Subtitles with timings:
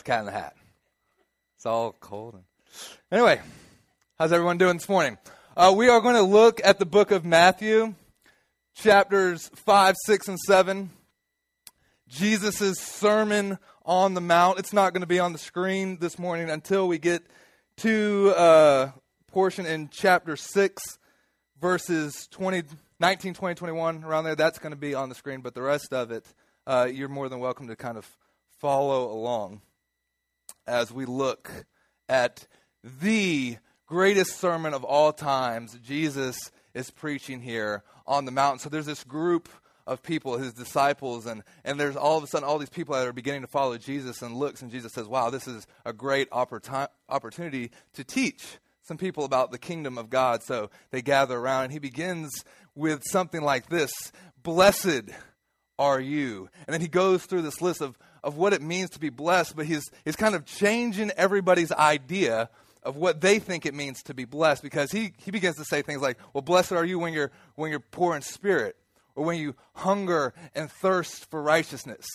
[0.00, 0.56] It's cat in the hat.
[1.56, 2.42] It's all cold.
[3.12, 3.38] Anyway,
[4.18, 5.18] how's everyone doing this morning?
[5.54, 7.94] Uh, we are going to look at the book of Matthew,
[8.74, 10.88] chapters 5, 6, and 7.
[12.08, 14.58] Jesus' Sermon on the Mount.
[14.58, 17.22] It's not going to be on the screen this morning until we get
[17.78, 18.90] to a uh,
[19.26, 20.82] portion in chapter 6,
[21.60, 22.62] verses 20,
[23.00, 24.34] 19, 20, 21, around there.
[24.34, 26.24] That's going to be on the screen, but the rest of it,
[26.66, 28.08] uh, you're more than welcome to kind of
[28.60, 29.60] follow along
[30.66, 31.50] as we look
[32.08, 32.46] at
[33.02, 35.76] the greatest sermon of all times.
[35.82, 38.58] Jesus is preaching here on the mountain.
[38.60, 39.48] So there's this group
[39.86, 43.06] of people, his disciples, and, and there's all of a sudden all these people that
[43.06, 46.30] are beginning to follow Jesus and looks, and Jesus says, Wow, this is a great
[46.30, 50.42] oppor- opportunity to teach some people about the kingdom of God.
[50.42, 53.90] So they gather around, and he begins with something like this
[54.42, 55.10] Blessed
[55.78, 56.48] are you.
[56.66, 59.56] And then he goes through this list of, of what it means to be blessed,
[59.56, 62.50] but he's, he's kind of changing everybody's idea
[62.82, 65.82] of what they think it means to be blessed because he, he begins to say
[65.82, 68.76] things like, Well, blessed are you when you're, when you're poor in spirit,
[69.14, 72.06] or when you hunger and thirst for righteousness.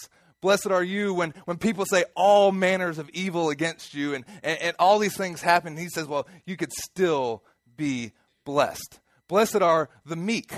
[0.41, 4.59] Blessed are you when, when people say all manners of evil against you and, and,
[4.59, 5.77] and all these things happen.
[5.77, 7.43] He says, Well, you could still
[7.77, 8.11] be
[8.43, 8.99] blessed.
[9.27, 10.51] Blessed are the meek.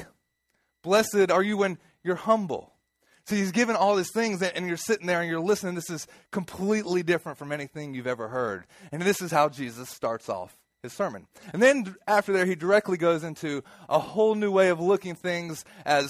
[0.81, 2.73] Blessed are you when you're humble.
[3.27, 5.75] So he's given all these things, and you're sitting there and you're listening.
[5.75, 8.65] This is completely different from anything you've ever heard.
[8.93, 11.27] And this is how Jesus starts off his sermon.
[11.51, 15.65] And then after there, he directly goes into a whole new way of looking things
[15.85, 16.09] as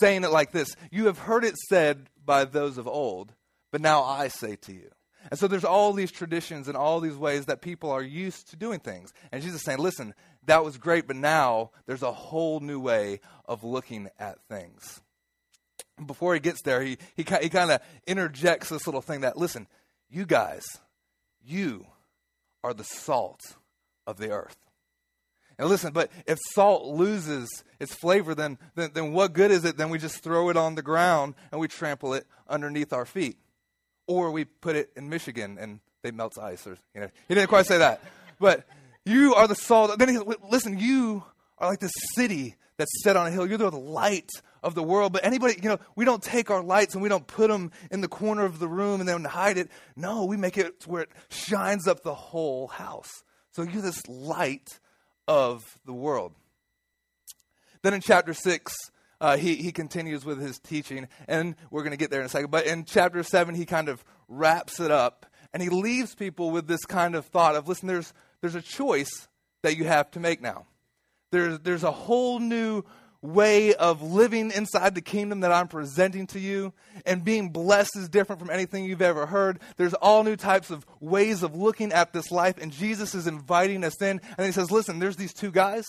[0.00, 3.32] saying it like this You have heard it said by those of old,
[3.72, 4.90] but now I say to you.
[5.30, 8.56] And so there's all these traditions and all these ways that people are used to
[8.56, 9.14] doing things.
[9.32, 13.20] And Jesus is saying, listen, that was great, but now there's a whole new way
[13.46, 15.00] of looking at things.
[16.06, 19.66] Before he gets there, he, he, he kind of interjects this little thing that, listen,
[20.10, 20.64] you guys,
[21.44, 21.86] you
[22.62, 23.56] are the salt
[24.06, 24.56] of the earth.
[25.58, 27.48] And listen, but if salt loses
[27.80, 29.76] its flavor, then, then, then what good is it?
[29.76, 33.38] Then we just throw it on the ground and we trample it underneath our feet.
[34.06, 36.66] Or we put it in Michigan and they melt ice.
[36.66, 38.00] Or, you know, he didn't quite say that.
[38.38, 38.64] But
[39.04, 39.98] you are the salt.
[39.98, 41.24] Then he listen, you
[41.58, 43.46] are like this city that's set on a hill.
[43.46, 44.30] You're the light
[44.62, 45.12] of the world.
[45.12, 48.00] But anybody, you know, we don't take our lights and we don't put them in
[48.00, 49.68] the corner of the room and then hide it.
[49.96, 53.24] No, we make it where it shines up the whole house.
[53.50, 54.78] So you're this light
[55.26, 56.32] of the world.
[57.82, 58.74] Then in chapter 6,
[59.20, 62.28] uh, he, he continues with his teaching, and we're going to get there in a
[62.28, 62.50] second.
[62.50, 66.68] But in chapter 7, he kind of wraps it up, and he leaves people with
[66.68, 69.28] this kind of thought of listen, there's, there's a choice
[69.62, 70.66] that you have to make now.
[71.30, 72.84] There's, there's a whole new
[73.20, 76.72] way of living inside the kingdom that I'm presenting to you.
[77.04, 79.60] And being blessed is different from anything you've ever heard.
[79.76, 82.56] There's all new types of ways of looking at this life.
[82.58, 84.20] And Jesus is inviting us in.
[84.36, 85.84] And he says, Listen, there's these two guys.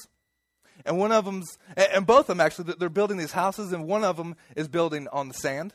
[0.85, 3.73] And one of them's, and both of them actually, they're building these houses.
[3.73, 5.73] And one of them is building on the sand.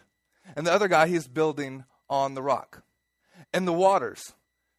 [0.57, 2.83] And the other guy, he's building on the rock.
[3.53, 4.35] And the waters,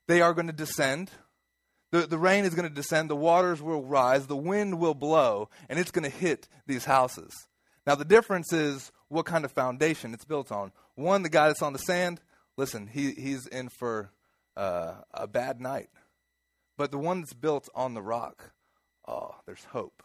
[0.08, 1.12] they are going to descend
[1.92, 5.50] the, the rain is going to descend, the waters will rise, the wind will blow,
[5.70, 7.32] and it's going to hit these houses.
[7.86, 10.72] Now, the difference is what kind of foundation it's built on.
[10.96, 12.20] One, the guy that's on the sand,
[12.58, 14.12] listen, he, he's in for
[14.58, 15.90] uh, a bad night.
[16.78, 18.52] But the one that's built on the rock,
[19.08, 20.04] oh, there's hope.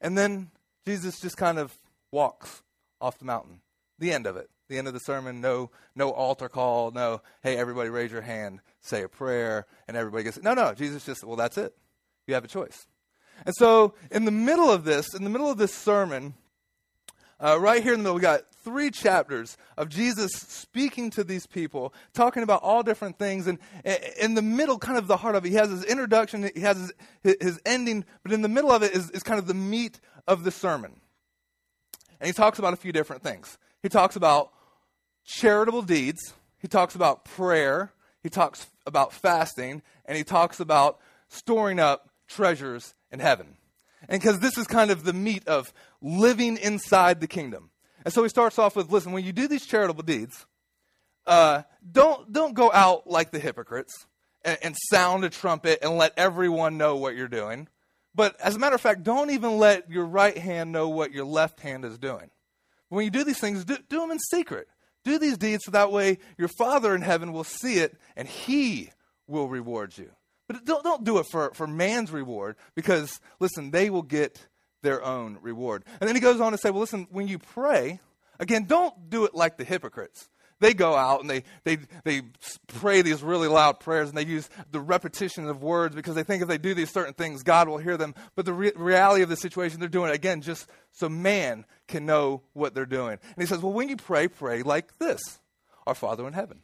[0.00, 0.50] And then
[0.86, 1.72] Jesus just kind of
[2.10, 2.62] walks
[3.00, 3.60] off the mountain.
[3.98, 7.56] The end of it the end of the sermon, no, no altar call, no, hey,
[7.56, 10.44] everybody raise your hand, say a prayer, and everybody gets it.
[10.44, 11.76] No, no, Jesus just, well, that's it.
[12.26, 12.86] You have a choice.
[13.44, 16.34] And so, in the middle of this, in the middle of this sermon,
[17.40, 21.46] uh, right here in the middle, we got three chapters of Jesus speaking to these
[21.46, 23.46] people, talking about all different things.
[23.46, 23.58] And
[24.20, 26.92] in the middle, kind of the heart of it, he has his introduction, he has
[27.22, 30.00] his, his ending, but in the middle of it is, is kind of the meat
[30.28, 31.00] of the sermon.
[32.20, 33.56] And he talks about a few different things.
[33.82, 34.52] He talks about
[35.24, 37.92] charitable deeds, he talks about prayer,
[38.22, 43.56] he talks about fasting, and he talks about storing up treasures in heaven.
[44.08, 47.70] And because this is kind of the meat of living inside the kingdom.
[48.04, 50.46] And so he starts off with listen, when you do these charitable deeds,
[51.26, 54.06] uh, don't, don't go out like the hypocrites
[54.44, 57.68] and, and sound a trumpet and let everyone know what you're doing.
[58.14, 61.24] But as a matter of fact, don't even let your right hand know what your
[61.24, 62.30] left hand is doing.
[62.88, 64.66] When you do these things, do, do them in secret.
[65.04, 68.90] Do these deeds so that way your Father in heaven will see it and he
[69.26, 70.10] will reward you.
[70.46, 74.46] But don't, don't do it for, for man's reward because, listen, they will get
[74.82, 75.84] their own reward.
[76.00, 78.00] And then he goes on to say, well, listen, when you pray,
[78.38, 80.28] again, don't do it like the hypocrites.
[80.60, 82.22] They go out and they, they, they
[82.68, 86.42] pray these really loud prayers and they use the repetition of words because they think
[86.42, 88.14] if they do these certain things, God will hear them.
[88.36, 92.06] But the re- reality of the situation, they're doing it again just so man can
[92.06, 93.18] know what they're doing.
[93.22, 95.40] And he says, Well, when you pray, pray like this
[95.86, 96.60] Our Father in heaven,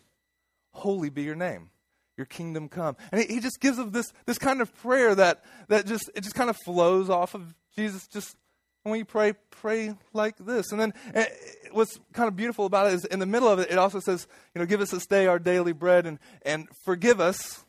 [0.73, 1.71] holy be your name.
[2.17, 2.97] Your kingdom come.
[3.13, 6.23] And he, he just gives us this, this kind of prayer that, that just, it
[6.23, 8.37] just kind of flows off of Jesus just
[8.87, 10.71] and when you pray, pray like this.
[10.71, 11.27] And then eh,
[11.73, 14.29] what's kind of beautiful about it is in the middle of it, it also says,
[14.55, 17.65] you know, give us this day our daily bread and, and forgive us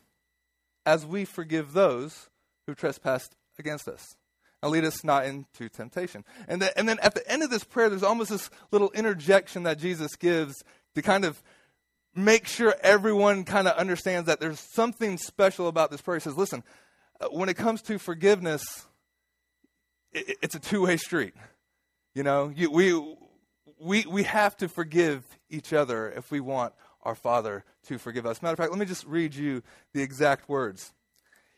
[0.86, 2.30] as we forgive those
[2.68, 4.16] who trespassed against us.
[4.62, 6.24] And lead us not into temptation.
[6.48, 9.64] And, then, and then at the end of this prayer, there's almost this little interjection
[9.64, 10.54] that Jesus gives
[10.94, 11.42] to kind of
[12.14, 16.18] make sure everyone kind of understands that there's something special about this prayer.
[16.18, 16.64] He says, listen,
[17.20, 18.86] uh, when it comes to forgiveness,
[20.12, 21.34] it, it's a two way street.
[22.14, 23.00] You know, you, we,
[23.80, 26.74] we, we have to forgive each other if we want
[27.04, 28.42] our Father to forgive us.
[28.42, 29.62] Matter of fact, let me just read you
[29.94, 30.94] the exact words.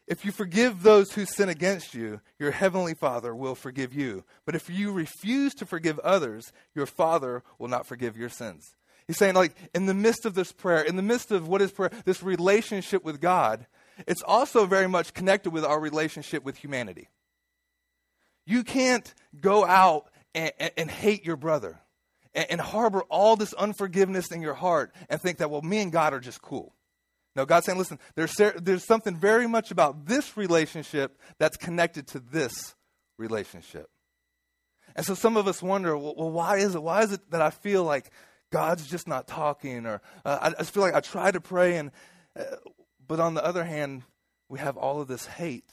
[0.06, 4.26] If you forgive those who sin against you, your heavenly Father will forgive you.
[4.44, 8.76] But if you refuse to forgive others, your Father will not forgive your sins.
[9.08, 11.72] He's saying, like, in the midst of this prayer, in the midst of what is
[11.72, 13.68] prayer, this relationship with God,
[14.08, 17.10] it's also very much connected with our relationship with humanity.
[18.50, 21.80] You can't go out and, and, and hate your brother
[22.34, 25.92] and, and harbor all this unforgiveness in your heart and think that, well, me and
[25.92, 26.74] God are just cool.
[27.36, 32.20] No, God's saying, listen, there's, there's something very much about this relationship that's connected to
[32.20, 32.74] this
[33.20, 33.88] relationship.
[34.96, 36.82] And so some of us wonder, well, well why is it?
[36.82, 38.10] Why is it that I feel like
[38.52, 39.86] God's just not talking?
[39.86, 41.92] Or uh, I just feel like I try to pray, and
[42.38, 42.46] uh,
[43.08, 44.02] but on the other hand,
[44.50, 45.70] we have all of this hate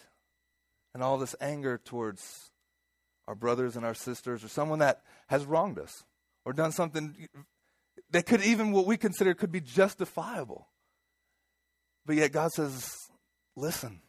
[0.92, 2.50] and all this anger towards
[3.28, 6.04] our brothers and our sisters, or someone that has wronged us
[6.44, 7.28] or done something
[8.10, 10.68] that could even what we consider could be justifiable.
[12.04, 12.88] But yet God says,
[13.56, 14.00] listen,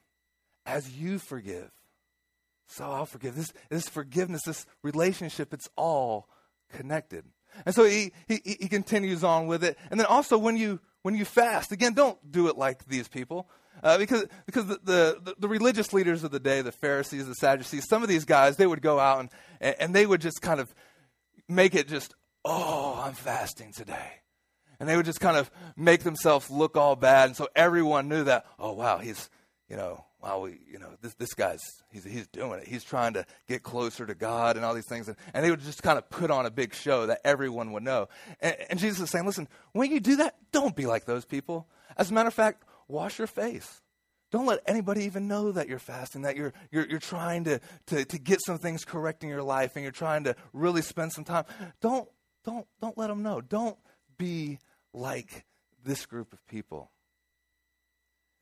[0.66, 1.72] as you forgive,
[2.68, 3.36] so I'll forgive.
[3.36, 6.30] This, this forgiveness, this relationship, it's all
[6.72, 7.24] connected.
[7.66, 9.78] And so he, he, he continues on with it.
[9.90, 13.48] And then also when you when you fast, again, don't do it like these people.
[13.84, 17.86] Uh, because because the, the, the, religious leaders of the day, the Pharisees, the Sadducees,
[17.88, 19.30] some of these guys, they would go out and,
[19.80, 20.74] and they would just kind of
[21.48, 24.12] make it just, oh, I'm fasting today.
[24.80, 27.30] And they would just kind of make themselves look all bad.
[27.30, 29.30] And so everyone knew that, oh, wow, he's,
[29.70, 32.68] you know, wow, we, you know, this, this guy's, he's, he's doing it.
[32.68, 35.08] He's trying to get closer to God and all these things.
[35.08, 37.84] And, and they would just kind of put on a big show that everyone would
[37.84, 38.08] know.
[38.40, 41.68] And, and Jesus is saying, listen, when you do that, don't be like those people.
[41.98, 43.82] As a matter of fact, wash your face.
[44.30, 48.04] Don't let anybody even know that you're fasting, that you're, you're, you're trying to, to,
[48.04, 51.24] to get some things correct in your life and you're trying to really spend some
[51.24, 51.46] time.
[51.80, 52.10] Don't,
[52.44, 53.40] don't, don't let them know.
[53.40, 53.78] Don't
[54.18, 54.60] be
[54.94, 55.46] like
[55.86, 56.92] this group of people.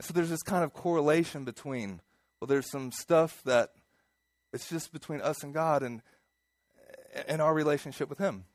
[0.01, 2.01] So there's this kind of correlation between,
[2.39, 3.71] well, there's some stuff that
[4.51, 6.01] it's just between us and God and,
[7.27, 8.45] and our relationship with Him.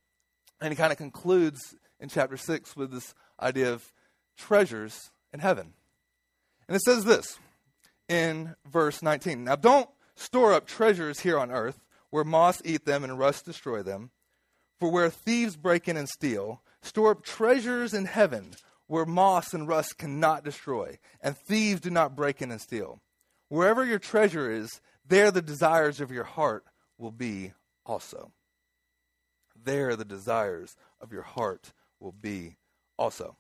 [0.61, 3.93] And he kind of concludes in chapter 6 with this idea of
[4.37, 5.75] treasures in heaven.
[6.71, 7.37] And it says this
[8.09, 11.81] in verse 19 Now don't store up treasures here on earth
[12.11, 14.13] where moths eat them and rust destroy them.
[14.79, 18.53] For where thieves break in and steal, store up treasures in heaven
[18.87, 23.01] where moss and rust cannot destroy, and thieves do not break in and steal.
[23.49, 26.65] Wherever your treasure is, there the desires of your heart
[26.99, 27.53] will be
[27.85, 28.31] also.
[29.61, 32.57] There the desires of your heart will be
[32.97, 33.37] also.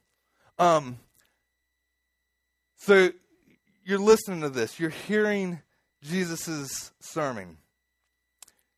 [0.58, 0.98] Um,
[2.80, 3.10] so
[3.84, 5.60] you're listening to this, you're hearing
[6.02, 7.58] Jesus' sermon.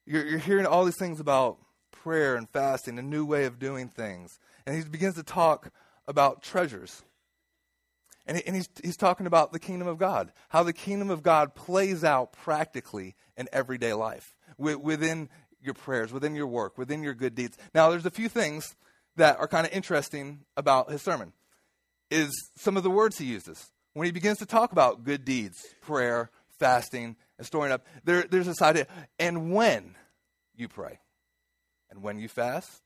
[0.04, 1.58] You're, you're hearing all these things about
[1.92, 4.40] prayer and fasting, a new way of doing things.
[4.66, 5.70] And he begins to talk
[6.08, 7.02] about treasures.
[8.26, 11.22] And, he, and he's, he's talking about the kingdom of God, how the kingdom of
[11.22, 15.28] God plays out practically in everyday life, within
[15.60, 17.56] your prayers, within your work, within your good deeds.
[17.72, 18.74] Now, there's a few things
[19.14, 21.32] that are kind of interesting about his sermon,
[22.10, 25.64] is some of the words he uses when he begins to talk about good deeds,
[25.80, 28.86] prayer, fasting, and storing up, there, there's this idea,
[29.18, 29.94] and when
[30.54, 31.00] you pray,
[31.90, 32.82] and when you fast,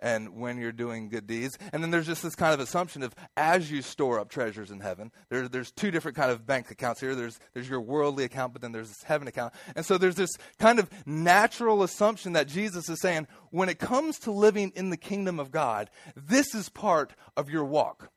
[0.00, 1.58] and when you're doing good deeds.
[1.72, 4.80] And then there's just this kind of assumption of as you store up treasures in
[4.80, 7.14] heaven, there, there's two different kind of bank accounts here.
[7.14, 9.54] There's, there's your worldly account, but then there's this heaven account.
[9.74, 14.18] And so there's this kind of natural assumption that Jesus is saying, when it comes
[14.20, 18.10] to living in the kingdom of God, this is part of your walk.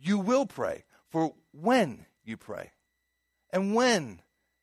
[0.00, 2.72] You will pray for when you pray
[3.52, 4.20] and when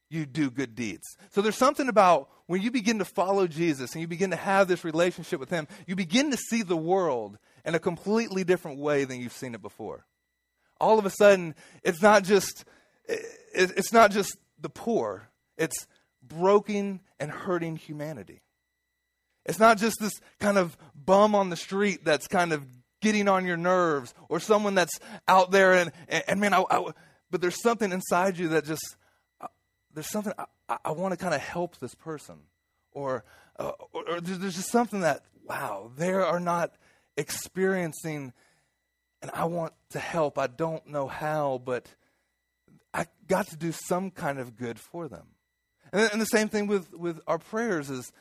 [0.09, 1.03] you do good deeds.
[1.31, 4.67] So there's something about when you begin to follow Jesus and you begin to have
[4.67, 9.03] this relationship with Him, you begin to see the world in a completely different way
[9.03, 10.05] than you've seen it before.
[10.79, 12.65] All of a sudden, it's not just
[13.07, 15.29] it's not just the poor.
[15.57, 15.87] It's
[16.21, 18.41] broken and hurting humanity.
[19.45, 22.65] It's not just this kind of bum on the street that's kind of
[23.05, 26.91] getting on your nerves or someone that's out there and, and, and man, I, I,
[27.29, 28.95] but there's something inside you that just,
[29.39, 29.47] uh,
[29.93, 30.33] there's something,
[30.67, 32.37] I, I want to kind of help this person.
[32.93, 33.23] Or,
[33.59, 36.73] uh, or, or there's just something that, wow, they are not
[37.15, 38.33] experiencing,
[39.21, 40.39] and I want to help.
[40.39, 41.93] I don't know how, but
[42.91, 45.27] I got to do some kind of good for them.
[45.93, 48.11] And, and the same thing with, with our prayers is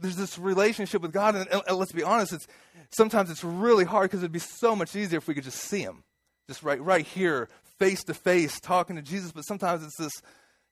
[0.00, 2.46] there's this relationship with God, and, and, let's be honest, it's
[2.90, 5.82] sometimes it's really hard because it'd be so much easier if we could just see
[5.82, 6.04] Him,
[6.48, 7.48] just right right here,
[7.78, 9.32] face to face, talking to Jesus.
[9.32, 10.12] But sometimes it's this,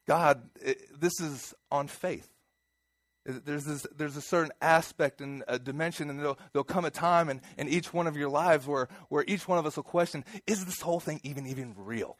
[0.06, 2.28] God, it, this is on faith.
[3.24, 7.28] There's, this, there's a certain aspect and a dimension, and there'll, there'll come a time
[7.28, 10.24] in, in each one of your lives where, where each one of us will question
[10.46, 12.16] is this whole thing even, even real?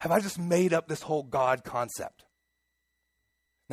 [0.00, 2.24] Have I just made up this whole God concept?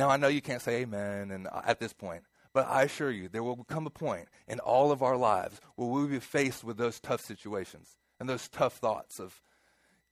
[0.00, 2.22] Now, I know you can't say amen and uh, at this point,
[2.54, 5.86] but I assure you, there will come a point in all of our lives where
[5.86, 9.42] we will be faced with those tough situations and those tough thoughts of,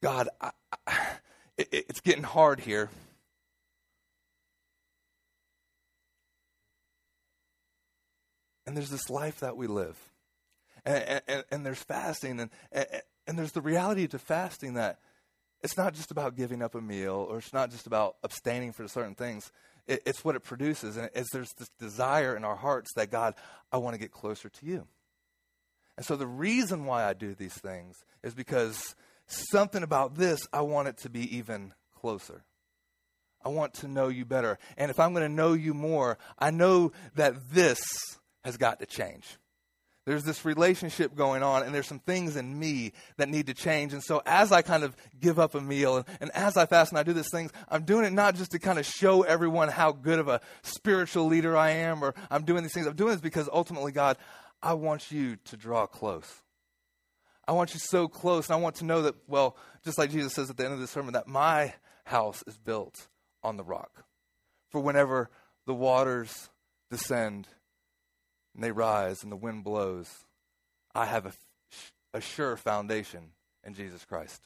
[0.03, 0.51] God, I,
[0.87, 1.07] I,
[1.57, 2.91] it, it's getting hard here.
[8.67, 9.97] And there's this life that we live.
[10.85, 12.87] And, and, and there's fasting, and, and,
[13.27, 14.99] and there's the reality to fasting that
[15.63, 18.87] it's not just about giving up a meal or it's not just about abstaining for
[18.87, 19.51] certain things
[19.89, 20.97] it, it's what it produces.
[20.97, 23.35] And it's, there's this desire in our hearts that, God,
[23.73, 24.87] I want to get closer to you.
[25.97, 28.95] And so the reason why I do these things is because
[29.27, 32.45] something about this, I want it to be even closer.
[33.45, 34.59] I want to know you better.
[34.77, 37.79] And if I'm going to know you more, I know that this
[38.45, 39.39] has got to change.
[40.09, 43.93] There's this relationship going on, and there's some things in me that need to change.
[43.93, 46.93] And so, as I kind of give up a meal and, and as I fast
[46.93, 49.69] and I do these things, I'm doing it not just to kind of show everyone
[49.69, 52.87] how good of a spiritual leader I am, or I'm doing these things.
[52.87, 54.17] I'm doing this because ultimately, God,
[54.63, 56.41] I want you to draw close.
[57.47, 60.33] I want you so close, and I want to know that, well, just like Jesus
[60.33, 61.75] says at the end of the sermon, that my
[62.05, 63.09] house is built
[63.43, 64.07] on the rock.
[64.71, 65.29] For whenever
[65.67, 66.49] the waters
[66.91, 67.47] descend,
[68.59, 70.11] and they rise and the wind blows,
[70.93, 71.33] I have a,
[72.13, 73.31] a sure foundation
[73.63, 74.43] in Jesus Christ.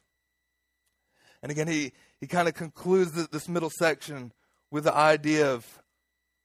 [1.42, 4.32] And again, he, he kind of concludes this middle section
[4.70, 5.66] with the idea of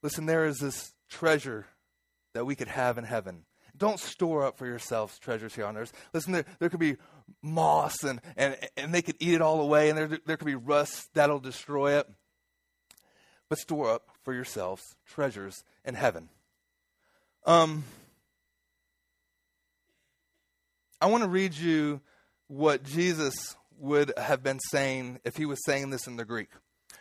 [0.02, 1.66] listen, there is this treasure
[2.34, 3.44] that we could have in heaven.
[3.76, 5.92] Don't store up for yourselves treasures here on earth.
[6.14, 6.96] Listen, there, there could be
[7.44, 10.56] moss and, and, and they could eat it all away, and there, there could be
[10.56, 12.10] rust that'll destroy it.
[13.50, 16.30] But store up for yourselves treasures in heaven.
[17.48, 17.86] Um,
[21.00, 22.02] I want to read you
[22.48, 26.50] what Jesus would have been saying if he was saying this in the Greek.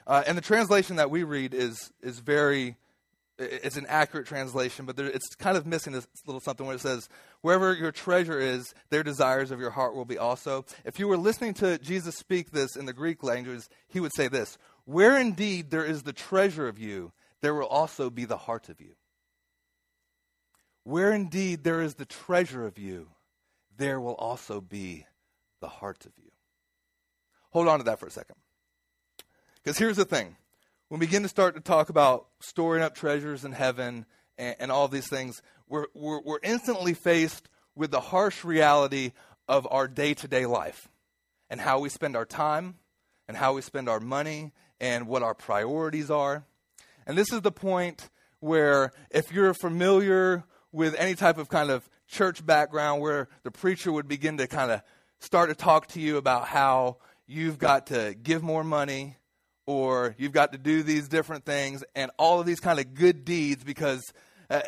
[0.07, 2.77] Uh, and the translation that we read is is very
[3.39, 6.81] it's an accurate translation, but there, it's kind of missing this little something where it
[6.81, 7.09] says,
[7.41, 11.17] "Wherever your treasure is, their desires of your heart will be also." If you were
[11.17, 15.73] listening to Jesus speak this in the Greek language, he would say this: "Where indeed
[15.73, 17.11] there is the treasure of you,
[17.41, 18.95] there will also be the heart of you."
[20.87, 23.09] Where indeed there is the treasure of you,
[23.77, 25.05] there will also be
[25.61, 26.31] the heart of you.
[27.51, 28.37] Hold on to that for a second.
[29.57, 30.37] Because here's the thing
[30.87, 34.07] when we begin to start to talk about storing up treasures in heaven
[34.39, 39.11] and, and all these things, we're, we're, we're instantly faced with the harsh reality
[39.49, 40.87] of our day to day life
[41.51, 42.77] and how we spend our time
[43.27, 46.45] and how we spend our money and what our priorities are.
[47.09, 50.45] And this is the point where, if you're familiar
[50.77, 54.71] with any type of kind of church background where the preacher would begin to kind
[54.71, 54.83] of
[55.21, 59.17] start to talk to you about how you've got to give more money
[59.65, 63.25] or you've got to do these different things and all of these kind of good
[63.25, 64.03] deeds because
[64.51, 64.61] uh,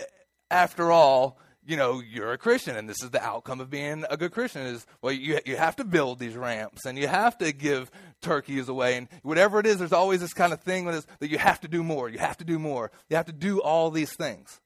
[0.50, 4.16] after all you know you're a christian and this is the outcome of being a
[4.16, 7.52] good christian is well you, you have to build these ramps and you have to
[7.52, 7.90] give
[8.22, 11.60] turkeys away and whatever it is there's always this kind of thing that you have
[11.60, 14.58] to do more you have to do more you have to do all these things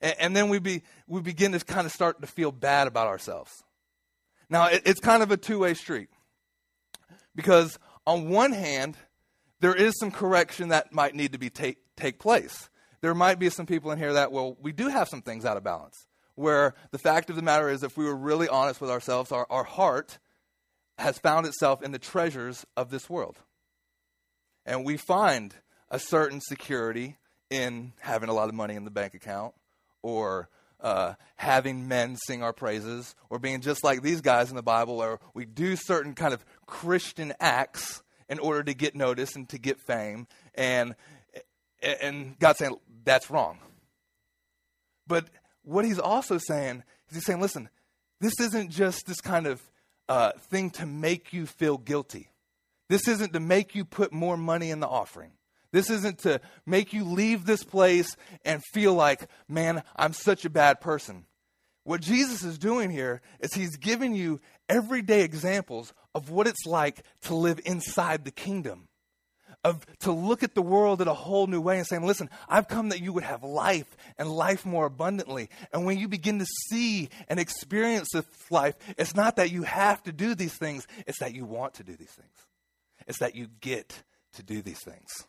[0.00, 3.06] and, and then we, be, we begin to kind of start to feel bad about
[3.06, 3.52] ourselves.
[4.48, 6.08] Now, it, it's kind of a two way street.
[7.34, 8.96] Because on one hand,
[9.60, 12.70] there is some correction that might need to be take, take place.
[13.00, 15.56] There might be some people in here that, well, we do have some things out
[15.56, 16.06] of balance.
[16.34, 19.46] Where the fact of the matter is, if we were really honest with ourselves, our,
[19.48, 20.18] our heart
[20.98, 23.38] has found itself in the treasures of this world.
[24.64, 25.54] And we find
[25.90, 27.18] a certain security
[27.50, 29.54] in having a lot of money in the bank account
[30.06, 30.48] or
[30.80, 34.98] uh, having men sing our praises or being just like these guys in the Bible,
[34.98, 39.58] where we do certain kind of Christian acts in order to get notice and to
[39.58, 40.28] get fame.
[40.54, 40.94] And,
[41.82, 43.58] and God's saying that's wrong.
[45.08, 45.26] But
[45.62, 47.68] what he's also saying is he's saying, listen,
[48.20, 49.60] this isn't just this kind of
[50.08, 52.30] uh, thing to make you feel guilty.
[52.88, 55.32] This isn't to make you put more money in the offering.
[55.76, 58.16] This isn't to make you leave this place
[58.46, 61.26] and feel like, man, I'm such a bad person.
[61.84, 64.40] What Jesus is doing here is he's giving you
[64.70, 68.88] everyday examples of what it's like to live inside the kingdom.
[69.64, 72.68] Of to look at the world in a whole new way and saying, listen, I've
[72.68, 75.50] come that you would have life and life more abundantly.
[75.74, 80.02] And when you begin to see and experience this life, it's not that you have
[80.04, 82.46] to do these things, it's that you want to do these things.
[83.06, 84.04] It's that you get
[84.36, 85.26] to do these things.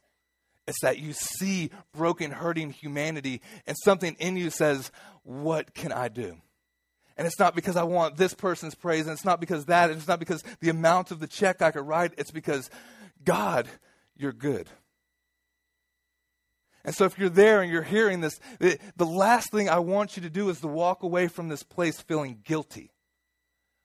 [0.68, 4.92] It's that you see broken, hurting humanity, and something in you says,
[5.24, 6.38] What can I do?
[7.16, 9.98] And it's not because I want this person's praise, and it's not because that, and
[9.98, 12.70] it's not because the amount of the check I could write, it's because,
[13.24, 13.68] God,
[14.16, 14.68] you're good.
[16.86, 20.24] And so if you're there and you're hearing this, the, last thing I want you
[20.24, 22.92] to do is to walk away from this place feeling guilty.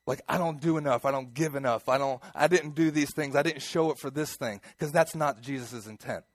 [0.05, 1.05] Like i don't do enough.
[1.05, 1.87] I don't give enough.
[1.87, 3.37] I don't i didn't do these things.
[3.37, 4.59] I didn't show up for this thing.
[4.77, 6.25] Because that's not jesus' intent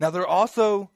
[0.00, 0.90] now there also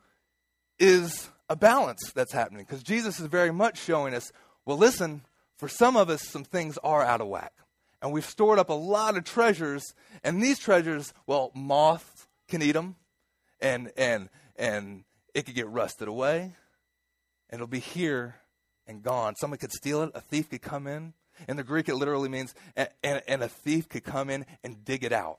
[0.78, 4.32] is a balance that's happening because jesus is very much showing us
[4.64, 5.22] well listen
[5.62, 7.52] for some of us some things are out of whack.
[8.00, 9.94] And we've stored up a lot of treasures
[10.24, 12.96] and these treasures well moths can eat them
[13.60, 15.04] and and and
[15.34, 16.56] it could get rusted away
[17.48, 18.34] and it'll be here
[18.88, 19.36] and gone.
[19.36, 21.14] Someone could steal it a thief could come in.
[21.48, 24.84] In the Greek, it literally means, and, and, and a thief could come in and
[24.84, 25.38] dig it out.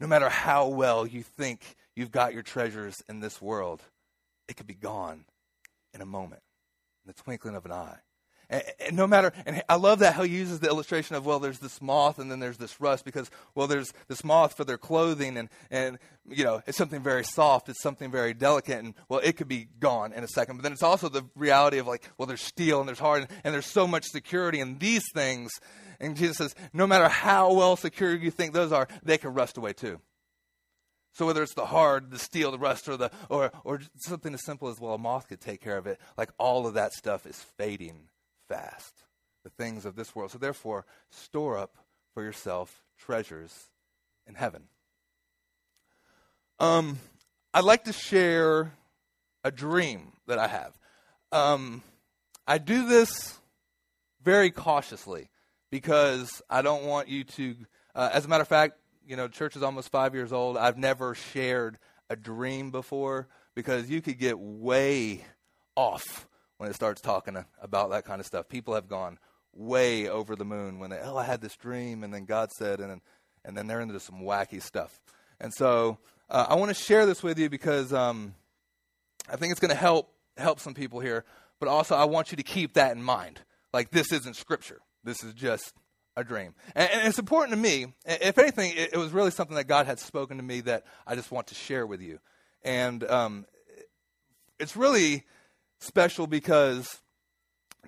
[0.00, 3.82] No matter how well you think you've got your treasures in this world,
[4.48, 5.24] it could be gone
[5.92, 6.42] in a moment,
[7.04, 7.98] in the twinkling of an eye.
[8.50, 11.38] And, and, no matter, and I love that how he uses the illustration of, well,
[11.38, 14.78] there's this moth and then there's this rust because, well, there's this moth for their
[14.78, 15.98] clothing and, and,
[16.30, 19.68] you know, it's something very soft, it's something very delicate, and, well, it could be
[19.80, 20.56] gone in a second.
[20.56, 23.30] But then it's also the reality of, like, well, there's steel and there's hard and,
[23.44, 25.50] and there's so much security in these things.
[26.00, 29.58] And Jesus says, no matter how well secure you think those are, they can rust
[29.58, 30.00] away too.
[31.18, 34.44] So whether it's the hard, the steel, the rust, or the or or something as
[34.44, 35.98] simple as well, a moth could take care of it.
[36.16, 38.02] Like all of that stuff is fading
[38.46, 38.94] fast,
[39.42, 40.30] the things of this world.
[40.30, 41.74] So therefore, store up
[42.14, 43.66] for yourself treasures
[44.28, 44.68] in heaven.
[46.60, 47.00] Um,
[47.52, 48.74] I'd like to share
[49.42, 50.78] a dream that I have.
[51.32, 51.82] Um,
[52.46, 53.36] I do this
[54.22, 55.30] very cautiously
[55.68, 57.56] because I don't want you to.
[57.92, 58.78] Uh, as a matter of fact,
[59.08, 60.58] you know, church is almost five years old.
[60.58, 61.78] I've never shared
[62.10, 65.24] a dream before because you could get way
[65.74, 68.50] off when it starts talking about that kind of stuff.
[68.50, 69.18] People have gone
[69.54, 72.80] way over the moon when they, oh, I had this dream, and then God said,
[72.80, 73.00] and then,
[73.46, 75.00] and then they're into some wacky stuff.
[75.40, 78.34] And so uh, I want to share this with you because um,
[79.32, 81.24] I think it's going to help help some people here.
[81.60, 83.40] But also, I want you to keep that in mind.
[83.72, 84.80] Like this isn't scripture.
[85.02, 85.72] This is just
[86.18, 86.54] a dream.
[86.74, 87.86] And, and it's important to me.
[88.04, 91.14] If anything, it, it, was really something that God had spoken to me that I
[91.14, 92.18] just want to share with you.
[92.62, 93.46] And um,
[94.58, 95.24] it's really
[95.78, 97.00] special because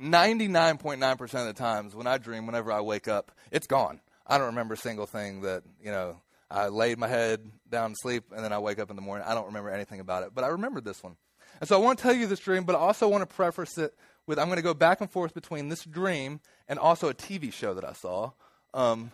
[0.01, 4.01] 99.9% of the times when I dream, whenever I wake up, it's gone.
[4.27, 7.97] I don't remember a single thing that, you know, I laid my head down to
[8.01, 9.27] sleep and then I wake up in the morning.
[9.29, 11.17] I don't remember anything about it, but I remember this one.
[11.61, 13.77] And so I want to tell you this dream, but I also want to preface
[13.77, 13.93] it
[14.31, 17.53] with I'm going to go back and forth between this dream and also a TV
[17.53, 18.31] show that I saw.
[18.73, 19.11] Um,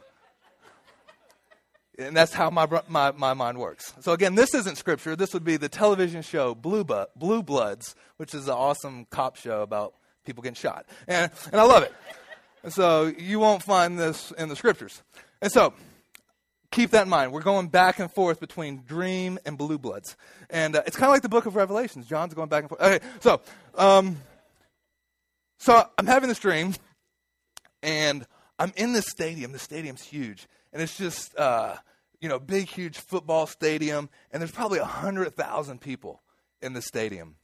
[1.98, 3.94] and that's how my, my, my mind works.
[4.00, 5.16] So, again, this isn't scripture.
[5.16, 9.62] This would be the television show Blue, Blue Bloods, which is an awesome cop show
[9.62, 9.94] about
[10.26, 10.87] people getting shot.
[11.09, 11.94] And, and I love it.
[12.68, 15.02] So, you won't find this in the scriptures.
[15.40, 15.72] And so,
[16.70, 17.33] keep that in mind.
[17.33, 20.16] We're going back and forth between dream and blue bloods.
[20.50, 22.07] And uh, it's kind of like the book of Revelations.
[22.07, 22.83] John's going back and forth.
[22.83, 23.40] Okay, so,
[23.76, 24.18] um,
[25.59, 26.75] so I'm having this dream,
[27.83, 28.27] and
[28.59, 29.53] I'm in this stadium.
[29.53, 31.77] The stadium's huge and it's just uh,
[32.21, 36.21] you know big, huge football stadium, and there's probably hundred thousand people
[36.61, 37.37] in the stadium.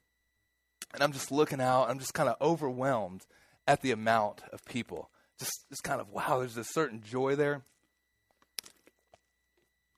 [0.93, 1.89] And I'm just looking out.
[1.89, 3.25] I'm just kind of overwhelmed
[3.67, 5.09] at the amount of people.
[5.39, 6.41] Just, just kind of wow.
[6.41, 7.63] There's a certain joy there.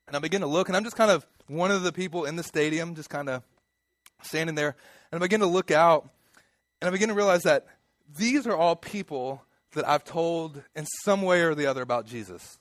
[0.07, 2.37] And I begin to look, and I'm just kind of one of the people in
[2.37, 3.43] the stadium, just kind of
[4.23, 4.77] standing there.
[5.11, 6.09] And I begin to look out,
[6.81, 7.67] and I begin to realize that
[8.17, 12.59] these are all people that I've told in some way or the other about Jesus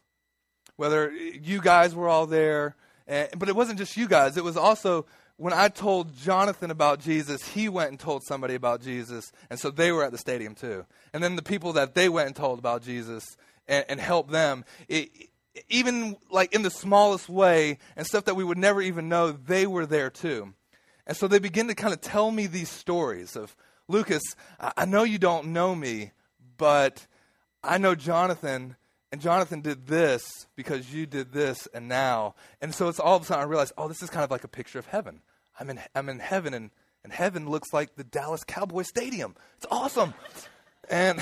[0.75, 2.75] whether you guys were all there,
[3.07, 4.37] and, but it wasn't just you guys.
[4.37, 5.05] It was also
[5.37, 9.69] when I told Jonathan about Jesus, he went and told somebody about Jesus, and so
[9.69, 10.85] they were at the stadium too.
[11.13, 14.65] And then the people that they went and told about Jesus and, and helped them,
[14.87, 15.09] it,
[15.69, 19.67] even like in the smallest way and stuff that we would never even know, they
[19.67, 20.53] were there too.
[21.05, 23.55] And so they begin to kind of tell me these stories of
[23.87, 24.23] Lucas,
[24.59, 26.11] I know you don't know me,
[26.57, 27.05] but
[27.63, 28.75] I know Jonathan,
[29.11, 32.35] and Jonathan did this because you did this, and now.
[32.61, 34.43] And so it's all of a sudden I realize, oh, this is kind of like
[34.43, 35.21] a picture of heaven.
[35.59, 36.71] I'm in, I'm in heaven, and,
[37.03, 39.35] and heaven looks like the Dallas Cowboy Stadium.
[39.57, 40.13] It's awesome.
[40.89, 41.21] and,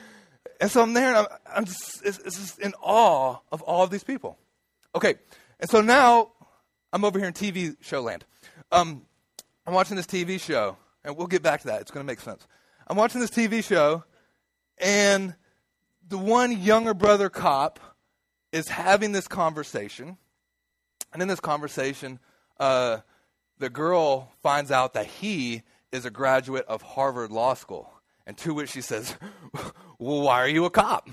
[0.60, 3.84] and so I'm there, and I'm, I'm just, it's, it's just in awe of all
[3.84, 4.38] of these people.
[4.94, 5.14] Okay,
[5.60, 6.32] and so now
[6.92, 8.24] I'm over here in TV show land.
[8.70, 9.06] Um,
[9.66, 11.80] I'm watching this TV show, and we'll get back to that.
[11.80, 12.46] It's going to make sense.
[12.86, 14.04] I'm watching this TV show,
[14.78, 15.34] and
[16.08, 17.80] the one younger brother cop
[18.52, 20.18] is having this conversation.
[21.12, 22.18] And in this conversation,
[22.58, 22.98] uh,
[23.58, 27.92] the girl finds out that he is a graduate of Harvard Law School.
[28.26, 29.16] And to which she says,
[29.98, 31.08] Well, why are you a cop?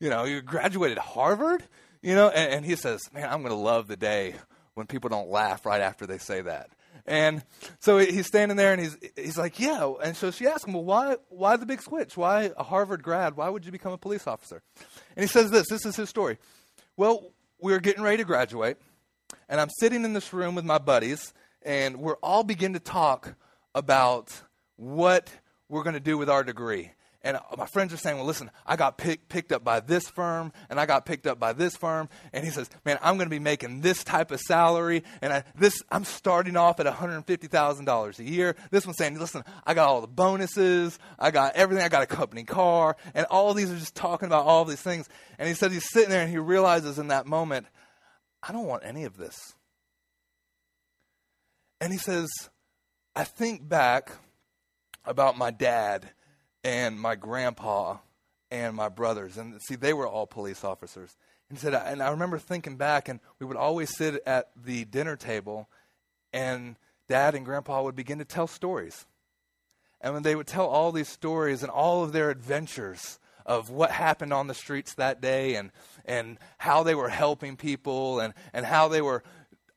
[0.00, 1.62] You know, you graduated Harvard?
[2.02, 4.34] You know, and, and he says, Man, I'm going to love the day
[4.74, 6.70] when people don't laugh right after they say that.
[7.06, 7.44] And
[7.78, 9.92] so he's standing there and he's, he's like, yeah.
[10.02, 12.16] And so she asks him, well, why, why the big switch?
[12.16, 13.36] Why a Harvard grad?
[13.36, 14.62] Why would you become a police officer?
[15.14, 16.38] And he says this, this is his story.
[16.96, 18.76] Well, we were getting ready to graduate
[19.48, 23.34] and I'm sitting in this room with my buddies and we're all begin to talk
[23.74, 24.42] about
[24.76, 25.30] what
[25.68, 26.90] we're going to do with our degree.
[27.22, 30.52] And my friends are saying, well, listen, I got pick, picked up by this firm,
[30.70, 32.08] and I got picked up by this firm.
[32.32, 35.44] And he says, man, I'm going to be making this type of salary, and I,
[35.56, 38.56] this, I'm starting off at $150,000 a year.
[38.70, 42.06] This one's saying, listen, I got all the bonuses, I got everything, I got a
[42.06, 45.08] company car, and all these are just talking about all these things.
[45.38, 47.66] And he said he's sitting there and he realizes in that moment,
[48.42, 49.54] I don't want any of this.
[51.80, 52.28] And he says,
[53.14, 54.12] I think back
[55.04, 56.10] about my dad
[56.66, 57.96] and my grandpa
[58.50, 59.38] and my brothers.
[59.38, 61.16] And see, they were all police officers.
[61.48, 65.14] And said, and I remember thinking back, and we would always sit at the dinner
[65.14, 65.68] table,
[66.32, 66.74] and
[67.08, 69.06] dad and grandpa would begin to tell stories.
[70.00, 73.92] And when they would tell all these stories and all of their adventures of what
[73.92, 75.70] happened on the streets that day and,
[76.04, 79.22] and how they were helping people and, and how they were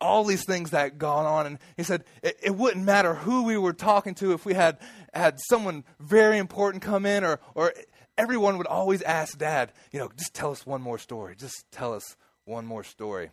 [0.02, 1.46] all these things that gone on.
[1.46, 4.78] And he said it, it, wouldn't matter who we were talking to if we had
[5.14, 7.74] had someone very important come in, or or
[8.18, 11.36] everyone would always ask Dad, you know, just tell us one more story.
[11.36, 13.32] Just tell us one more story.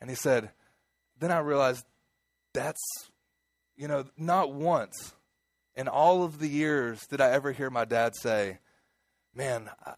[0.00, 0.50] And he said,
[1.18, 1.84] then I realized
[2.52, 2.80] that's,
[3.76, 5.14] you know, not once
[5.74, 8.58] in all of the years did I ever hear my dad say,
[9.34, 9.94] man, I,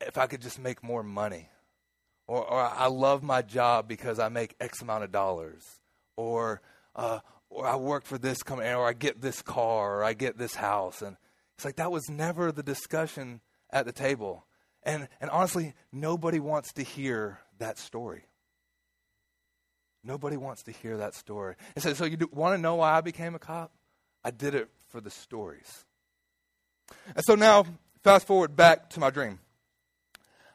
[0.00, 1.48] if I could just make more money
[2.30, 5.66] or, or I love my job because I make X amount of dollars,
[6.16, 6.62] or
[6.94, 10.38] uh, or I work for this company, or I get this car, or I get
[10.38, 11.16] this house, and
[11.56, 13.40] it's like that was never the discussion
[13.70, 14.46] at the table,
[14.84, 18.26] and and honestly, nobody wants to hear that story.
[20.04, 21.56] Nobody wants to hear that story.
[21.74, 23.72] And so, so you want to know why I became a cop?
[24.24, 25.84] I did it for the stories.
[27.14, 27.66] And so now,
[28.02, 29.40] fast forward back to my dream.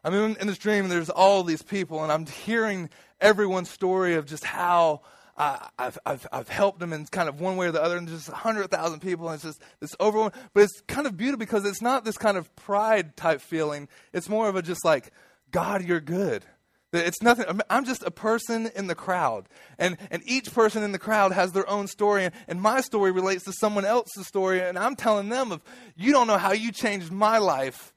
[0.05, 4.13] I'm in, in this dream, and there's all these people, and I'm hearing everyone's story
[4.13, 5.01] of just how
[5.35, 7.97] uh, I, have I've, I've helped them in kind of one way or the other,
[7.97, 10.33] and just 100,000 people, and it's just this overwhelming.
[10.53, 13.87] But it's kind of beautiful because it's not this kind of pride type feeling.
[14.13, 15.11] It's more of a just like,
[15.49, 16.45] God, you're good.
[16.93, 17.59] It's nothing.
[17.69, 19.49] I'm just a person in the crowd.
[19.79, 22.25] And, and each person in the crowd has their own story.
[22.25, 24.61] And, and my story relates to someone else's story.
[24.61, 25.61] And I'm telling them of,
[25.95, 27.93] you don't know how you changed my life.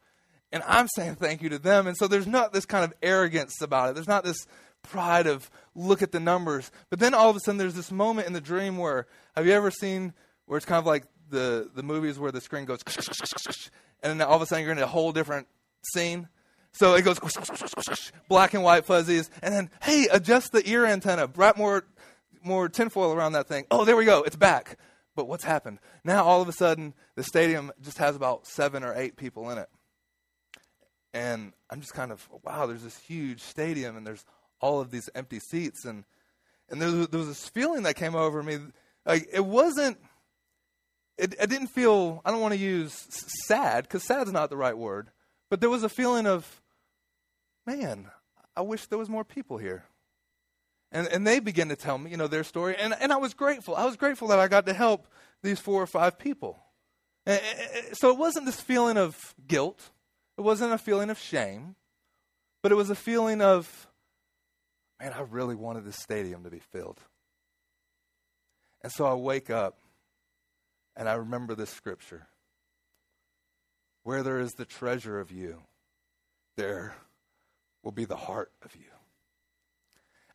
[0.50, 1.86] And I'm saying thank you to them.
[1.86, 3.94] And so there's not this kind of arrogance about it.
[3.94, 4.46] There's not this
[4.82, 6.70] pride of look at the numbers.
[6.90, 9.06] But then all of a sudden there's this moment in the dream where
[9.36, 10.14] have you ever seen
[10.46, 12.80] where it's kind of like the, the movies where the screen goes
[14.02, 15.48] and then all of a sudden you're in a whole different
[15.92, 16.28] scene?
[16.72, 17.18] So it goes
[18.28, 21.84] black and white fuzzies, and then hey, adjust the ear antenna, wrap more
[22.44, 23.66] more tinfoil around that thing.
[23.70, 24.78] Oh, there we go, it's back.
[25.16, 25.80] But what's happened?
[26.04, 29.58] Now all of a sudden the stadium just has about seven or eight people in
[29.58, 29.68] it.
[31.14, 34.24] And I'm just kind of, wow, there's this huge stadium and there's
[34.60, 35.84] all of these empty seats.
[35.84, 36.04] And,
[36.68, 38.58] and there, there was this feeling that came over me.
[39.06, 39.98] Like, it wasn't,
[41.16, 43.06] it, it didn't feel, I don't want to use
[43.46, 45.10] sad, because sad's not the right word.
[45.50, 46.60] But there was a feeling of,
[47.66, 48.10] man,
[48.56, 49.84] I wish there was more people here.
[50.90, 52.76] And, and they began to tell me, you know, their story.
[52.76, 53.76] And, and I was grateful.
[53.76, 55.06] I was grateful that I got to help
[55.42, 56.58] these four or five people.
[57.26, 57.40] And,
[57.74, 59.90] and, so it wasn't this feeling of guilt.
[60.38, 61.74] It wasn't a feeling of shame,
[62.62, 63.88] but it was a feeling of,
[65.00, 67.00] man, I really wanted this stadium to be filled.
[68.80, 69.78] And so I wake up
[70.96, 72.28] and I remember this scripture
[74.04, 75.62] Where there is the treasure of you,
[76.56, 76.94] there
[77.82, 78.92] will be the heart of you.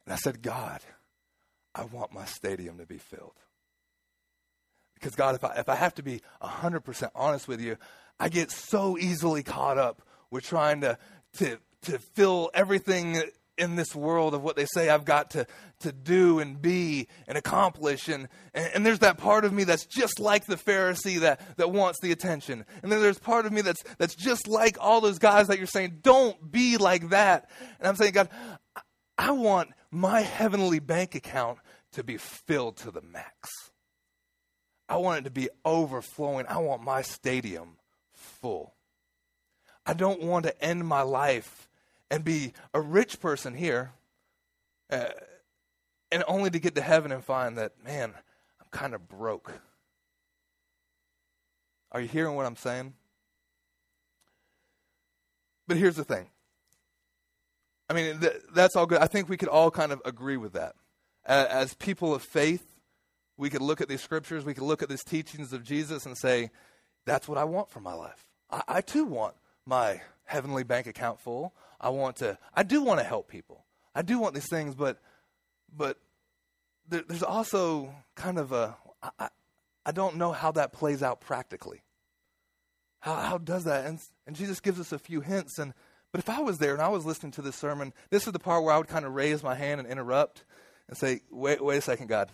[0.05, 0.81] And I said, God,
[1.73, 3.39] I want my stadium to be filled.
[5.03, 7.75] Because, God, if I, if I have to be 100% honest with you,
[8.21, 10.97] I get so easily caught up with trying to,
[11.39, 13.21] to, to fill everything
[13.57, 15.45] in this world of what they say I've got to,
[15.81, 18.07] to do and be and accomplish.
[18.07, 21.69] And, and, and, there's that part of me that's just like the Pharisee that, that
[21.69, 22.63] wants the attention.
[22.81, 25.67] And then there's part of me that's, that's just like all those guys that you're
[25.67, 27.49] saying, don't be like that.
[27.79, 28.29] And I'm saying, God,
[29.17, 31.59] I want my heavenly bank account
[31.91, 33.72] to be filled to the max.
[34.93, 36.45] I want it to be overflowing.
[36.47, 37.77] I want my stadium
[38.13, 38.75] full.
[39.87, 41.67] I don't want to end my life
[42.11, 43.91] and be a rich person here
[44.91, 45.05] uh,
[46.11, 48.13] and only to get to heaven and find that, man,
[48.61, 49.51] I'm kind of broke.
[51.91, 52.93] Are you hearing what I'm saying?
[55.67, 56.27] But here's the thing.
[57.89, 59.01] I mean, th- that's all good.
[59.01, 60.75] I think we could all kind of agree with that.
[61.25, 62.72] Uh, as people of faith,
[63.37, 66.17] we could look at these scriptures, we could look at these teachings of Jesus and
[66.17, 66.51] say,
[67.05, 68.25] that's what I want for my life.
[68.49, 71.53] I, I too want my heavenly bank account full.
[71.79, 73.65] I want to, I do want to help people.
[73.95, 74.99] I do want these things, but,
[75.75, 75.97] but
[76.87, 78.75] there, there's also kind of a,
[79.19, 79.29] I,
[79.85, 81.83] I don't know how that plays out practically.
[82.99, 83.85] How, how does that?
[83.85, 85.59] And, and Jesus gives us a few hints.
[85.59, 85.73] And,
[86.11, 88.39] but if I was there and I was listening to this sermon, this is the
[88.39, 90.45] part where I would kind of raise my hand and interrupt
[90.87, 92.29] and say, wait, wait a second, God.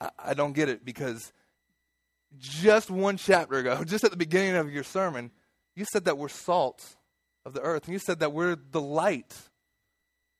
[0.00, 1.32] I, I don't get it because
[2.38, 5.30] just one chapter ago, just at the beginning of your sermon,
[5.74, 6.96] you said that we're salt
[7.44, 7.84] of the earth.
[7.84, 9.34] And you said that we're the light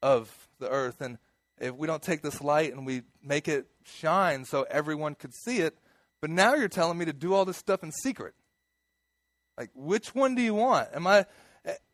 [0.02, 1.00] of the earth.
[1.00, 1.18] And
[1.58, 5.58] if we don't take this light and we make it shine so everyone could see
[5.58, 5.78] it,
[6.20, 8.34] but now you're telling me to do all this stuff in secret.
[9.56, 10.88] Like, which one do you want?
[10.94, 11.26] Am I.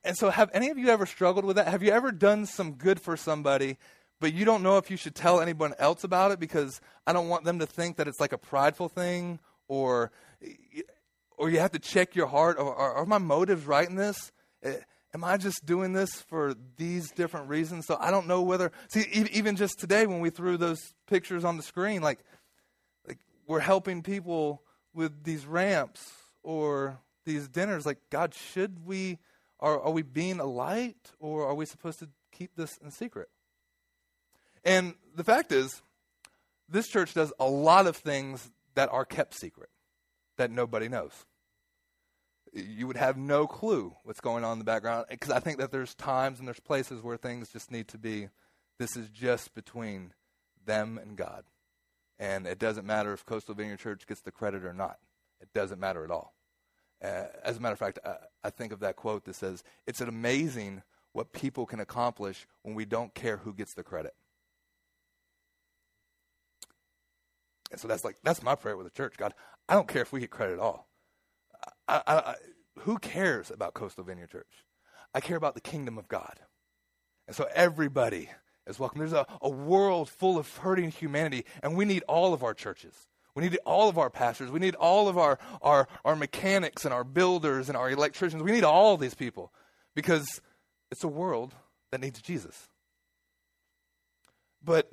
[0.04, 1.68] And so, have any of you ever struggled with that?
[1.68, 3.78] Have you ever done some good for somebody,
[4.22, 7.28] but you don't know if you should tell anyone else about it because I don't
[7.28, 10.12] want them to think that it's like a prideful thing, or,
[11.36, 12.56] or you have to check your heart.
[12.56, 14.30] Or, are, my motives right in this?
[14.62, 14.76] Eh,
[15.12, 17.84] am I just doing this for these different reasons?
[17.86, 18.70] So I don't know whether.
[18.92, 22.20] See, even just today when we threw those pictures on the screen, like,
[23.08, 24.62] like we're helping people
[24.94, 26.12] with these ramps
[26.44, 27.84] or these dinners.
[27.84, 29.18] Like, God, should we?
[29.58, 33.28] Are, are we being a light or are we supposed to keep this in secret?
[34.64, 35.82] And the fact is,
[36.68, 39.70] this church does a lot of things that are kept secret
[40.36, 41.12] that nobody knows
[42.52, 45.72] you would have no clue what's going on in the background because I think that
[45.72, 48.28] there's times and there's places where things just need to be
[48.78, 50.12] this is just between
[50.64, 51.44] them and God.
[52.18, 54.98] And it doesn't matter if Coastal Vineyard Church gets the credit or not.
[55.40, 56.34] It doesn't matter at all.
[57.02, 60.00] Uh, as a matter of fact, I, I think of that quote that says, It's
[60.00, 64.14] amazing what people can accomplish when we don't care who gets the credit.
[67.72, 69.14] And so that's like, that's my prayer with the church.
[69.16, 69.34] God,
[69.68, 70.88] I don't care if we get credit at all.
[71.88, 72.34] I, I,
[72.80, 74.64] who cares about Coastal Vineyard Church?
[75.14, 76.38] I care about the kingdom of God.
[77.26, 78.28] And so everybody
[78.66, 78.98] is welcome.
[78.98, 82.94] There's a, a world full of hurting humanity, and we need all of our churches.
[83.34, 84.50] We need all of our pastors.
[84.50, 88.42] We need all of our, our, our mechanics and our builders and our electricians.
[88.42, 89.52] We need all these people
[89.94, 90.40] because
[90.90, 91.54] it's a world
[91.90, 92.68] that needs Jesus.
[94.62, 94.90] But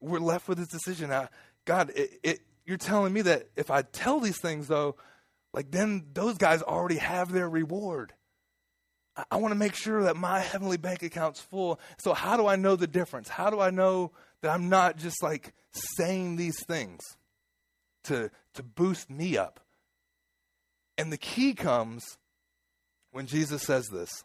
[0.00, 1.10] we're left with this decision.
[1.10, 1.28] Now,
[1.66, 4.96] God, it, it, you're telling me that if I tell these things, though,
[5.52, 8.14] like then those guys already have their reward.
[9.16, 11.78] I, I want to make sure that my heavenly bank account's full.
[11.98, 13.28] So how do I know the difference?
[13.28, 15.52] How do I know that I'm not just like
[15.96, 17.02] saying these things
[18.04, 19.60] to to boost me up?
[20.96, 22.16] And the key comes
[23.10, 24.24] when Jesus says this.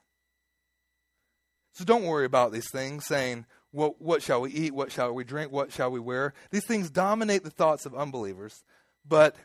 [1.74, 4.74] So don't worry about these things, saying, what, what shall we eat?
[4.74, 5.52] What shall we drink?
[5.52, 6.34] What shall we wear?
[6.52, 8.64] These things dominate the thoughts of unbelievers.
[9.08, 9.36] But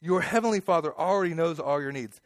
[0.00, 2.20] your heavenly Father already knows all your needs.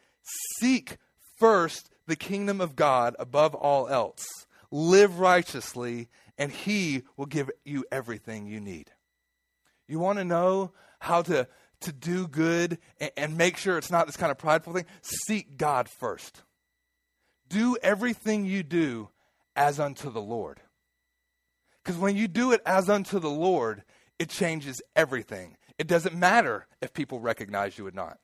[0.59, 0.97] Seek
[1.37, 4.25] first the kingdom of God above all else.
[4.71, 8.91] Live righteously, and He will give you everything you need.
[9.87, 11.47] You want to know how to,
[11.81, 14.85] to do good and, and make sure it's not this kind of prideful thing?
[15.01, 16.43] Seek God first.
[17.49, 19.09] Do everything you do
[19.55, 20.59] as unto the Lord.
[21.87, 23.81] Because when you do it as unto the Lord,
[24.19, 25.55] it changes everything.
[25.77, 28.19] It doesn't matter if people recognize you or not.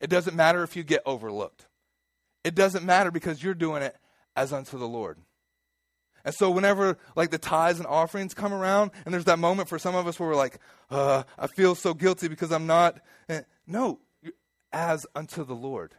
[0.00, 1.68] It doesn't matter if you get overlooked.
[2.42, 3.94] It doesn't matter because you're doing it
[4.34, 5.18] as unto the Lord.
[6.24, 9.78] And so whenever like the tithes and offerings come around, and there's that moment for
[9.78, 10.58] some of us where we're like,
[10.90, 12.98] uh, I feel so guilty because I'm not.
[13.28, 14.00] Eh, no,
[14.72, 15.94] as unto the Lord.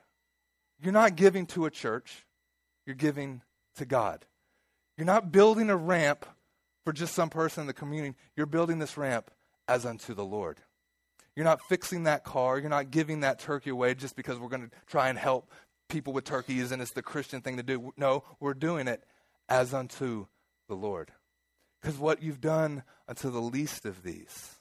[0.82, 2.26] You're not giving to a church,
[2.86, 3.42] you're giving
[3.78, 4.26] to God.
[4.98, 6.26] You're not building a ramp
[6.86, 8.16] for just some person in the community.
[8.38, 9.32] You're building this ramp
[9.68, 10.60] as unto the Lord.
[11.36, 12.58] You're not fixing that car.
[12.60, 15.52] You're not giving that turkey away just because we're going to try and help
[15.90, 17.92] people with turkeys and it's the Christian thing to do.
[17.98, 19.04] No, we're doing it
[19.50, 20.28] as unto
[20.70, 21.12] the Lord.
[21.82, 24.56] Because what you've done unto the least of these,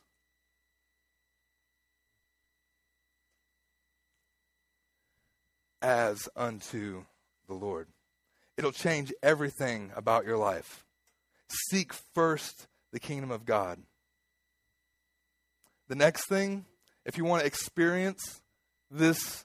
[5.81, 7.05] as unto
[7.47, 7.89] the Lord.
[8.57, 10.84] It'll change everything about your life.
[11.49, 13.81] Seek first the kingdom of God.
[15.89, 16.65] The next thing,
[17.05, 18.41] if you want to experience
[18.91, 19.45] this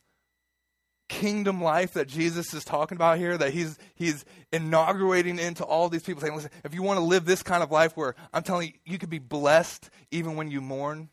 [1.09, 6.03] kingdom life that Jesus is talking about here, that he's, he's inaugurating into all these
[6.03, 8.67] people, saying, listen, if you want to live this kind of life where I'm telling
[8.67, 11.09] you, you could be blessed even when you mourn.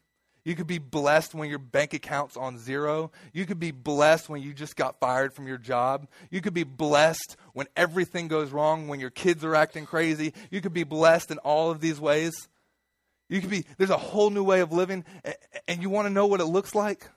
[0.47, 3.11] You could be blessed when your bank account's on zero.
[3.33, 6.07] You could be blessed when you just got fired from your job.
[6.31, 10.33] You could be blessed when everything goes wrong, when your kids are acting crazy.
[10.53, 12.47] You could be blessed in all of these ways.
[13.29, 15.05] You could be, there's a whole new way of living,
[15.67, 17.09] and you want to know what it looks like?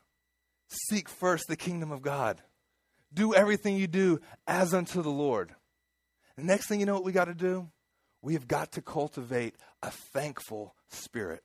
[0.90, 2.42] Seek first the kingdom of God.
[3.14, 5.54] Do everything you do as unto the Lord.
[6.36, 7.70] The next thing you know what we got to do?
[8.24, 11.44] We have got to cultivate a thankful spirit.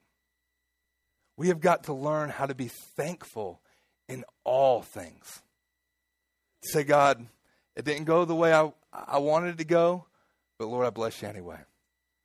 [1.37, 3.61] We have got to learn how to be thankful
[4.09, 5.43] in all things.
[6.63, 7.27] Say, God,
[7.77, 10.07] it didn't go the way I, I wanted it to go,
[10.59, 11.59] but Lord, I bless you anyway.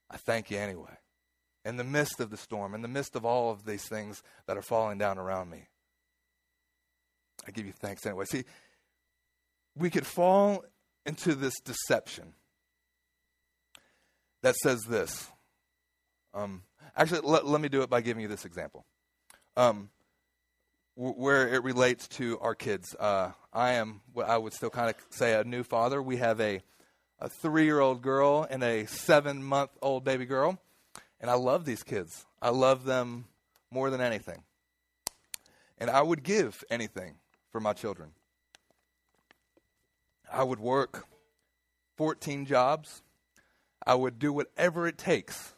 [0.09, 0.97] I thank you anyway.
[1.65, 4.57] In the midst of the storm, in the midst of all of these things that
[4.57, 5.67] are falling down around me,
[7.47, 8.25] I give you thanks anyway.
[8.25, 8.43] See,
[9.75, 10.63] we could fall
[11.05, 12.33] into this deception
[14.41, 15.29] that says this.
[16.33, 16.63] Um,
[16.95, 18.85] actually, let, let me do it by giving you this example.
[19.59, 19.89] Um,
[20.95, 22.95] where it relates to our kids.
[22.97, 26.01] Uh, I am what I would still kind of say a new father.
[26.01, 26.61] We have a,
[27.19, 30.61] a three year old girl and a seven month old baby girl.
[31.19, 32.25] And I love these kids.
[32.41, 33.25] I love them
[33.69, 34.43] more than anything.
[35.77, 37.15] And I would give anything
[37.51, 38.11] for my children.
[40.31, 41.05] I would work
[41.97, 43.01] 14 jobs.
[43.85, 45.53] I would do whatever it takes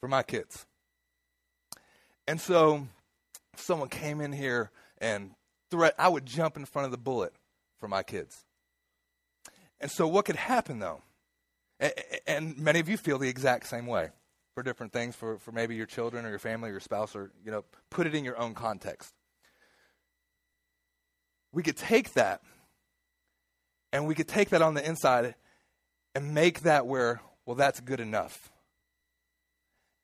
[0.00, 0.66] for my kids.
[2.28, 2.86] And so
[3.56, 5.32] someone came in here and
[5.70, 7.32] threat, I would jump in front of the bullet
[7.78, 8.44] for my kids.
[9.80, 11.02] And so what could happen though?
[11.80, 11.92] And,
[12.26, 14.10] and many of you feel the exact same way
[14.54, 17.32] for different things for, for maybe your children or your family or your spouse or
[17.44, 19.12] you know put it in your own context
[21.52, 22.42] we could take that
[23.92, 25.34] and we could take that on the inside
[26.14, 28.50] and make that where, well, that's good enough.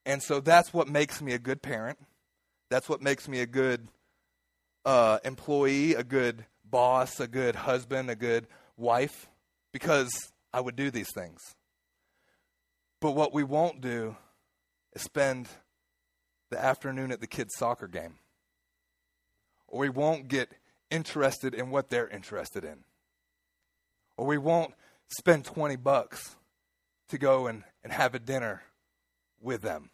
[0.06, 1.98] And so that's what makes me a good parent.
[2.70, 3.88] That's what makes me a good
[4.84, 8.46] uh, employee, a good boss, a good husband, a good
[8.76, 9.28] wife,
[9.72, 10.10] because
[10.52, 11.40] I would do these things.
[13.00, 14.16] But what we won't do
[14.94, 15.48] is spend
[16.50, 18.14] the afternoon at the kids' soccer game.
[19.68, 20.52] Or we won't get
[20.90, 22.84] interested in what they're interested in
[24.16, 24.74] or we won't
[25.08, 26.36] spend 20 bucks
[27.08, 28.62] to go and, and have a dinner
[29.40, 29.90] with them.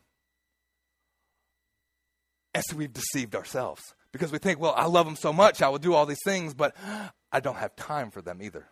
[2.55, 5.79] So we've deceived ourselves because we think, well, I love them so much, I will
[5.79, 6.75] do all these things, but
[7.33, 8.67] I don't have time for them either.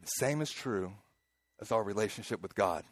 [0.00, 0.92] The same is true
[1.60, 2.84] as our relationship with God.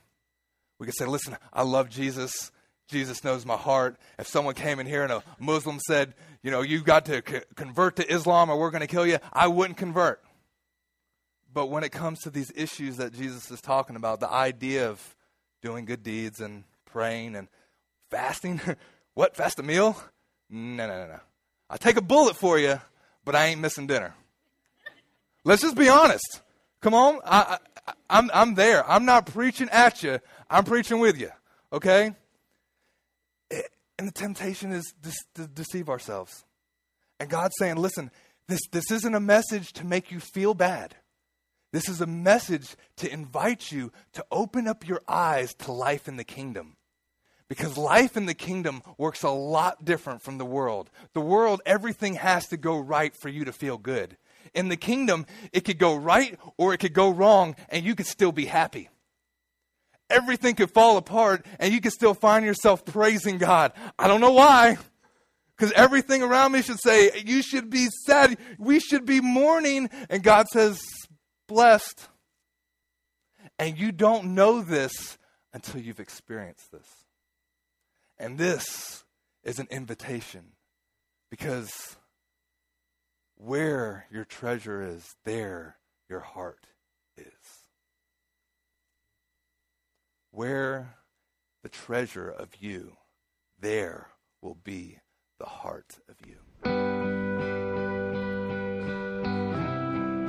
[0.78, 2.50] We can say, listen, I love Jesus.
[2.88, 3.96] Jesus knows my heart.
[4.18, 7.40] If someone came in here and a Muslim said, you know, you got to c-
[7.54, 10.22] convert to Islam or we're going to kill you, I wouldn't convert.
[11.52, 15.16] But when it comes to these issues that Jesus is talking about, the idea of
[15.60, 17.48] doing good deeds and praying and
[18.10, 18.60] fasting,
[19.14, 19.96] what, fast a meal?
[20.48, 21.20] No, no, no, no.
[21.68, 22.80] I take a bullet for you,
[23.24, 24.14] but I ain't missing dinner.
[25.44, 26.40] Let's just be honest.
[26.80, 28.88] Come on, I, I, I'm, I'm there.
[28.88, 30.20] I'm not preaching at you.
[30.50, 31.30] I'm preaching with you.
[31.72, 32.14] Okay?
[33.50, 33.62] Eh,
[33.98, 34.92] and the temptation is
[35.34, 36.44] to deceive ourselves.
[37.18, 38.10] And God's saying, listen,
[38.48, 40.96] this, this isn't a message to make you feel bad.
[41.72, 46.16] This is a message to invite you to open up your eyes to life in
[46.16, 46.76] the kingdom.
[47.48, 50.90] Because life in the kingdom works a lot different from the world.
[51.12, 54.16] The world, everything has to go right for you to feel good.
[54.54, 58.06] In the kingdom, it could go right or it could go wrong, and you could
[58.06, 58.88] still be happy.
[60.10, 63.72] Everything could fall apart, and you could still find yourself praising God.
[63.98, 64.76] I don't know why.
[65.56, 68.36] Because everything around me should say, You should be sad.
[68.58, 69.90] We should be mourning.
[70.10, 70.82] And God says,
[71.52, 72.08] blessed.
[73.58, 75.18] And you don't know this
[75.52, 77.01] until you've experienced this.
[78.22, 79.02] And this
[79.42, 80.52] is an invitation
[81.28, 81.96] because
[83.34, 86.68] where your treasure is, there your heart
[87.16, 87.26] is.
[90.30, 90.94] Where
[91.64, 92.92] the treasure of you,
[93.58, 94.06] there
[94.40, 95.00] will be
[95.40, 96.36] the heart of you.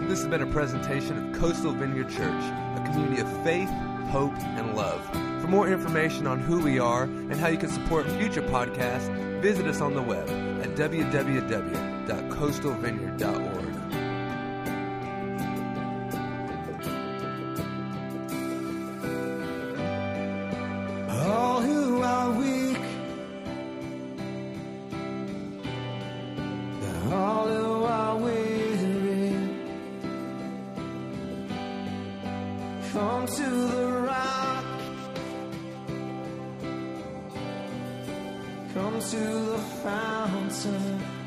[0.08, 3.70] This has been a presentation of Coastal Vineyard Church, a community of faith,
[4.10, 5.23] hope, and love.
[5.44, 9.68] For more information on who we are and how you can support future podcasts, visit
[9.68, 10.30] us on the web
[10.62, 13.73] at www.coastalvineyard.org.
[38.74, 41.23] come to the fountain.